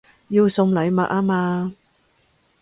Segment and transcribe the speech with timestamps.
[0.29, 1.73] 要送禮物吖嘛